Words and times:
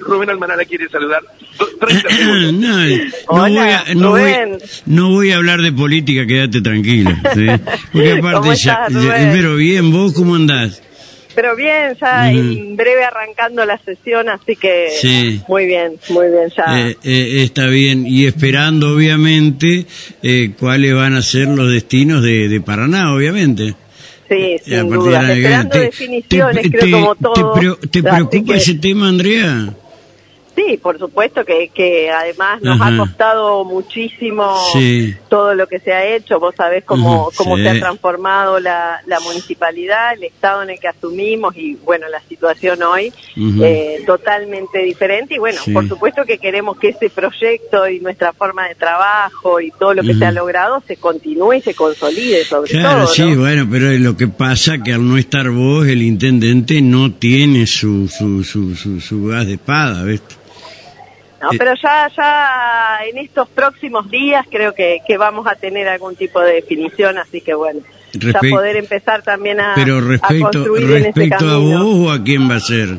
Rubén 0.00 0.30
Almaná 0.30 0.56
la 0.56 0.64
quiere 0.64 0.88
saludar. 0.88 1.22
no, 2.52 2.52
no, 2.52 3.48
voy 3.48 3.58
a, 3.58 3.84
no, 3.94 4.10
voy, 4.10 4.32
no, 4.86 5.10
voy, 5.10 5.30
a 5.32 5.36
hablar 5.36 5.60
de 5.60 5.72
política, 5.72 6.26
quédate 6.26 6.60
tranquila. 6.60 7.20
¿sí? 7.34 7.46
Porque 7.92 8.12
aparte, 8.18 8.54
ya, 8.56 8.86
pero 9.32 9.56
bien, 9.56 9.92
¿vos 9.92 10.12
cómo 10.12 10.34
andás? 10.34 10.82
Pero 11.34 11.56
bien, 11.56 11.96
ya 12.00 12.30
en 12.30 12.76
breve 12.76 13.04
arrancando 13.04 13.64
la 13.64 13.78
sesión, 13.78 14.28
así 14.28 14.56
que 14.56 15.40
muy 15.48 15.66
bien, 15.66 15.98
muy 16.10 16.26
bien 16.28 16.50
ya. 16.56 16.78
Eh, 16.78 16.96
eh, 17.02 17.42
está 17.42 17.66
bien, 17.66 18.06
y 18.06 18.26
esperando 18.26 18.94
obviamente 18.94 19.86
eh, 20.22 20.52
cuáles 20.58 20.94
van 20.94 21.14
a 21.14 21.22
ser 21.22 21.48
los 21.48 21.72
destinos 21.72 22.22
de, 22.22 22.48
de 22.48 22.60
Paraná, 22.60 23.14
obviamente. 23.14 23.74
Sí, 24.32 24.56
sin 24.64 24.88
duda, 24.88 25.32
esperando 25.32 25.78
definiciones, 25.78 26.70
creo 26.70 27.00
como 27.00 27.14
todo. 27.16 27.76
¿Te, 27.90 28.02
preocupa 28.02 28.56
ese 28.56 28.74
tema, 28.74 29.08
Andrea? 29.08 29.74
Sí, 30.54 30.76
por 30.76 30.98
supuesto 30.98 31.44
que, 31.46 31.68
que 31.68 32.10
además 32.10 32.60
nos 32.60 32.78
ha 32.80 32.94
costado 32.96 33.64
muchísimo 33.64 34.54
todo 35.30 35.54
lo 35.54 35.66
que 35.66 35.78
se 35.78 35.92
ha 35.92 36.14
hecho. 36.14 36.38
Vos 36.38 36.54
sabés 36.54 36.84
cómo, 36.84 37.30
cómo 37.36 37.56
se 37.56 37.68
ha 37.68 37.78
transformado 37.78 38.60
la, 38.60 39.00
la, 39.06 39.20
municipalidad, 39.20 40.12
el 40.12 40.24
estado 40.24 40.62
en 40.62 40.70
el 40.70 40.78
que 40.78 40.88
asumimos 40.88 41.56
y 41.56 41.76
bueno, 41.76 42.06
la 42.08 42.20
situación 42.20 42.82
hoy 42.82 43.12
eh, 43.62 44.02
totalmente 44.04 44.82
diferente. 44.82 45.36
Y 45.36 45.38
bueno, 45.38 45.60
por 45.72 45.88
supuesto 45.88 46.24
que 46.26 46.36
queremos 46.36 46.76
que 46.76 46.90
ese 46.90 47.08
proyecto 47.08 47.88
y 47.88 48.00
nuestra 48.00 48.34
forma 48.34 48.68
de 48.68 48.74
trabajo 48.74 49.58
y 49.58 49.70
todo 49.70 49.94
lo 49.94 50.02
que 50.02 50.14
se 50.14 50.26
ha 50.26 50.32
logrado 50.32 50.82
se 50.86 50.96
continúe 50.96 51.54
y 51.54 51.60
se 51.62 51.74
consolide 51.74 52.44
sobre 52.44 52.72
claro, 52.72 53.04
todo. 53.04 53.14
Sí, 53.14 53.34
bueno, 53.34 53.66
pero 53.70 53.90
lo 53.92 54.16
que 54.18 54.28
pasa 54.28 54.82
que 54.82 54.92
al 54.92 55.08
no 55.08 55.16
estar 55.16 55.48
vos, 55.48 55.86
el 55.86 56.02
intendente 56.02 56.82
no 56.82 57.12
tiene 57.12 57.66
su, 57.66 58.06
su, 58.08 58.44
su, 58.44 58.76
su, 58.76 59.00
su 59.00 59.24
gas 59.26 59.46
de 59.46 59.54
espada, 59.54 60.04
¿ves? 60.04 60.20
No, 61.42 61.52
eh, 61.52 61.56
pero 61.58 61.72
ya, 61.74 62.08
ya 62.16 62.98
en 63.04 63.18
estos 63.18 63.48
próximos 63.48 64.08
días 64.08 64.46
creo 64.48 64.74
que, 64.74 65.00
que 65.06 65.16
vamos 65.16 65.46
a 65.48 65.56
tener 65.56 65.88
algún 65.88 66.14
tipo 66.14 66.40
de 66.40 66.54
definición, 66.54 67.18
así 67.18 67.40
que 67.40 67.54
bueno, 67.54 67.80
ya 68.12 68.38
poder 68.38 68.76
empezar 68.76 69.22
también 69.22 69.60
a, 69.60 69.72
pero 69.74 70.00
respecto, 70.00 70.44
construir 70.44 71.02
respecto 71.02 71.48
a 71.48 71.56
vos 71.58 71.82
o 71.82 72.10
a 72.12 72.22
quién 72.22 72.48
va 72.48 72.56
a 72.56 72.60
ser. 72.60 72.98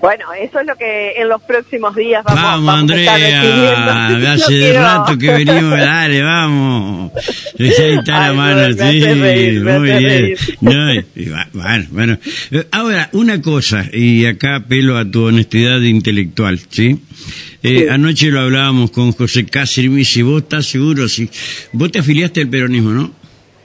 Bueno, 0.00 0.32
eso 0.32 0.60
es 0.60 0.66
lo 0.66 0.76
que 0.76 1.12
en 1.16 1.28
los 1.28 1.42
próximos 1.42 1.94
días 1.94 2.22
vamos, 2.24 2.42
vamos, 2.42 2.66
vamos 2.66 2.80
Andrea, 2.82 3.12
a 3.12 4.32
hace 4.32 4.54
de 4.54 4.72
rato 4.72 5.18
que 5.18 5.30
venimos, 5.30 5.78
dale, 5.78 6.22
vamos. 6.22 7.12
Ahí 7.58 7.98
está 7.98 8.28
la 8.28 8.32
mano, 8.32 8.72
sí, 8.72 9.04
muy 9.06 9.98
bien. 9.98 10.36
No, 10.60 11.02
bueno, 11.52 11.86
bueno. 11.90 12.18
Ahora, 12.70 13.08
una 13.12 13.42
cosa, 13.42 13.86
y 13.92 14.24
acá 14.26 14.56
apelo 14.56 14.96
a 14.96 15.04
tu 15.04 15.24
honestidad 15.24 15.80
intelectual, 15.80 16.60
¿sí? 16.70 17.00
Eh, 17.62 17.88
Anoche 17.90 18.30
lo 18.30 18.40
hablábamos 18.40 18.90
con 18.90 19.12
José 19.12 19.44
Cáceres 19.46 19.86
y 19.86 19.88
me 19.88 19.98
dice, 19.98 20.22
¿vos 20.22 20.42
estás 20.42 20.66
seguro? 20.66 21.08
Si 21.08 21.28
vos 21.72 21.90
te 21.90 21.98
afiliaste 21.98 22.42
al 22.42 22.48
peronismo, 22.48 22.90
¿no? 22.90 23.10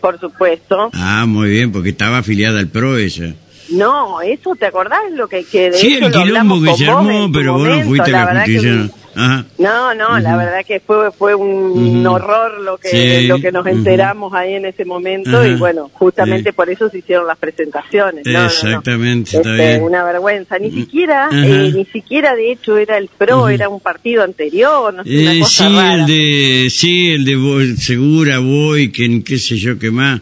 Por 0.00 0.18
supuesto. 0.18 0.90
Ah, 0.94 1.26
muy 1.26 1.50
bien, 1.50 1.72
porque 1.72 1.90
estaba 1.90 2.18
afiliada 2.18 2.60
al 2.60 2.68
PRO 2.68 2.96
ella. 2.96 3.34
No, 3.70 4.20
eso 4.20 4.54
te 4.56 4.66
acordás 4.66 5.00
lo 5.14 5.28
que, 5.28 5.44
que 5.44 5.70
de 5.70 5.78
Sí, 5.78 5.94
el 6.00 6.10
quilombo 6.10 6.60
que 6.62 6.74
se 6.74 6.88
armó, 6.88 7.30
pero 7.32 7.58
bueno, 7.58 7.82
fuiste 7.84 8.14
a 8.14 8.34
la 8.34 8.40
justicia. 8.40 8.90
No, 9.14 9.94
no, 9.94 10.18
la 10.18 10.36
verdad 10.36 10.64
que 10.66 10.80
fue 10.80 11.10
fue 11.12 11.34
un 11.34 12.06
horror 12.06 12.60
lo 12.60 12.78
que 12.78 13.22
lo 13.22 13.40
que 13.40 13.52
nos 13.52 13.66
enteramos 13.66 14.32
ahí 14.34 14.54
en 14.54 14.66
ese 14.66 14.84
momento 14.84 15.44
y 15.44 15.56
bueno, 15.56 15.90
justamente 15.92 16.52
por 16.52 16.70
eso 16.70 16.88
se 16.88 16.98
hicieron 16.98 17.26
las 17.26 17.38
presentaciones. 17.38 18.24
Exactamente, 18.26 19.36
está 19.36 19.50
este, 19.50 19.66
bien. 19.66 19.82
Una 19.82 20.04
vergüenza, 20.04 20.58
ni 20.58 20.70
siquiera 20.70 21.28
eh, 21.32 21.72
ni 21.74 21.84
siquiera 21.86 22.34
de 22.34 22.52
hecho 22.52 22.76
era 22.76 22.98
el 22.98 23.08
PRO, 23.08 23.48
era 23.48 23.68
un 23.68 23.80
partido 23.80 24.22
anterior, 24.22 24.92
no 24.94 25.04
sé, 25.04 25.22
una 25.22 25.34
eh, 25.34 25.40
cosa 25.40 25.68
sí, 25.68 25.76
rara. 25.76 25.94
el 25.94 26.06
de 26.06 26.70
sí, 26.70 27.10
el 27.12 27.24
de 27.24 27.76
Segura, 27.76 28.38
Boy, 28.38 28.92
que 28.92 29.22
qué 29.24 29.38
sé 29.38 29.56
yo 29.56 29.78
qué 29.78 29.90
más. 29.90 30.20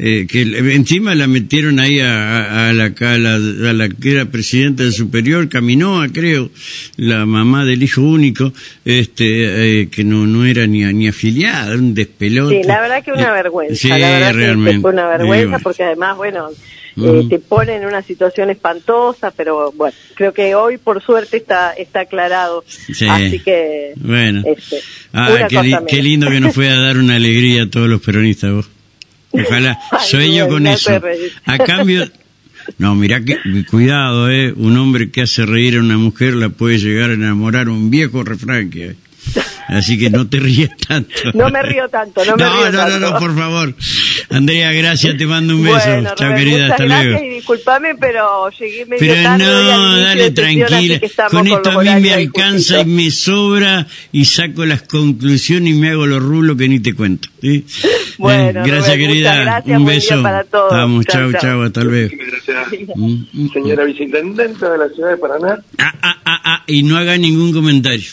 Eh, 0.00 0.28
que 0.28 0.42
encima 0.42 1.16
la 1.16 1.26
metieron 1.26 1.80
ahí 1.80 1.98
a, 1.98 2.68
a, 2.68 2.72
la, 2.72 2.84
a, 2.84 3.18
la, 3.18 3.34
a, 3.34 3.72
la, 3.72 3.88
que 3.88 4.12
era 4.12 4.26
presidenta 4.26 4.84
del 4.84 4.92
superior, 4.92 5.48
caminó, 5.48 6.00
creo, 6.12 6.50
la 6.96 7.26
mamá 7.26 7.64
del 7.64 7.82
hijo 7.82 8.02
único, 8.02 8.52
este, 8.84 9.80
eh, 9.80 9.88
que 9.88 10.04
no, 10.04 10.24
no 10.24 10.46
era 10.46 10.68
ni, 10.68 10.84
ni 10.92 11.08
afiliada, 11.08 11.74
un 11.74 11.94
despelote. 11.94 12.62
Sí, 12.62 12.68
la 12.68 12.80
verdad 12.80 13.02
que 13.02 13.10
una 13.10 13.30
eh, 13.30 13.32
vergüenza. 13.32 13.74
Sí, 13.74 13.88
la 13.88 13.96
verdad 13.96 14.34
realmente. 14.34 14.76
Que 14.76 14.82
fue 14.82 14.92
una 14.92 15.08
vergüenza 15.08 15.58
porque 15.58 15.82
además, 15.82 16.16
bueno, 16.16 16.48
eh, 16.96 17.26
te 17.28 17.38
pone 17.40 17.74
en 17.74 17.84
una 17.84 18.02
situación 18.02 18.50
espantosa, 18.50 19.32
pero 19.36 19.72
bueno, 19.72 19.96
creo 20.14 20.32
que 20.32 20.54
hoy 20.54 20.78
por 20.78 21.02
suerte 21.02 21.38
está 21.38 21.72
está 21.72 22.00
aclarado. 22.00 22.64
Sí. 22.68 23.06
Así 23.08 23.40
que, 23.40 23.94
bueno. 23.96 24.42
Este, 24.46 24.78
ah, 25.12 25.46
qué, 25.48 25.62
li 25.62 25.76
qué, 25.88 26.02
lindo 26.02 26.30
que 26.30 26.40
nos 26.40 26.54
fue 26.54 26.68
a 26.68 26.76
dar 26.76 26.98
una 26.98 27.16
alegría 27.16 27.64
a 27.64 27.70
todos 27.70 27.88
los 27.88 28.00
peronistas 28.00 28.52
vos. 28.52 28.68
Ojalá, 29.32 29.78
sueño 30.06 30.48
con 30.48 30.66
eso. 30.66 31.00
A 31.44 31.58
cambio, 31.58 32.08
no, 32.78 32.94
mira 32.94 33.22
que, 33.22 33.38
cuidado, 33.70 34.30
eh, 34.30 34.52
un 34.56 34.76
hombre 34.76 35.10
que 35.10 35.22
hace 35.22 35.46
reír 35.46 35.76
a 35.76 35.80
una 35.80 35.98
mujer 35.98 36.34
la 36.34 36.48
puede 36.48 36.78
llegar 36.78 37.10
a 37.10 37.14
enamorar 37.14 37.68
un 37.68 37.90
viejo 37.90 38.24
refrán 38.24 38.70
que. 38.70 38.96
Así 39.68 39.98
que 39.98 40.08
no 40.08 40.26
te 40.26 40.40
ríes 40.40 40.70
tanto. 40.78 41.12
No 41.34 41.50
me 41.50 41.62
río 41.62 41.86
tanto, 41.90 42.24
no 42.24 42.36
me 42.36 42.42
no, 42.42 42.52
río 42.54 42.72
no, 42.72 42.78
tanto. 42.78 42.98
No, 42.98 43.10
no, 43.10 43.18
por 43.18 43.36
favor. 43.36 43.74
Andrea, 44.30 44.72
gracias, 44.72 45.18
te 45.18 45.26
mando 45.26 45.54
un 45.54 45.64
beso. 45.64 45.86
Bueno, 45.86 46.14
Chao, 46.16 46.34
querida, 46.34 46.68
hasta 46.68 46.86
luego. 46.86 47.22
Y 47.22 47.28
disculpame, 47.28 47.94
pero 47.96 48.48
llegué 48.48 48.86
medio 48.86 48.98
Pero 48.98 49.22
tarde 49.22 49.44
no, 49.44 50.00
dale 50.00 50.30
tranquila. 50.30 51.00
Con 51.30 51.46
esto 51.46 51.78
a 51.78 51.82
mí 51.82 52.00
me 52.00 52.14
alcanza 52.14 52.80
y 52.80 52.84
me 52.86 53.10
sobra 53.10 53.86
y 54.10 54.24
saco 54.24 54.64
las 54.64 54.82
conclusiones 54.82 55.74
y 55.74 55.78
me 55.78 55.90
hago 55.90 56.06
los 56.06 56.22
rulos 56.22 56.56
que 56.56 56.66
ni 56.66 56.80
te 56.80 56.94
cuento. 56.94 57.28
¿sí? 57.42 57.66
Bueno, 58.18 58.62
gracias, 58.64 58.96
Rubén, 58.96 59.08
querida. 59.08 59.42
Gracias, 59.42 59.78
un 59.78 59.86
beso. 59.86 60.22
Para 60.22 60.44
todos. 60.44 60.72
Vamos, 60.72 61.06
chao, 61.06 61.32
chao, 61.40 61.62
hasta 61.62 61.82
luego. 61.82 62.10
Gracias. 62.16 62.68
Señora 63.52 63.84
viceintendenta 63.84 64.70
de 64.70 64.78
la 64.78 64.88
ciudad 64.88 65.10
de 65.10 65.16
Paraná. 65.16 65.58
Ah, 65.78 65.94
ah, 66.02 66.16
ah, 66.24 66.40
ah, 66.44 66.62
y 66.66 66.82
no 66.82 66.96
haga 66.96 67.16
ningún 67.16 67.52
comentario. 67.52 68.10